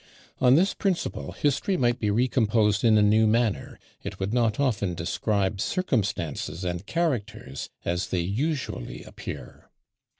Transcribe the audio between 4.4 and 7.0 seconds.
often describe circumstances and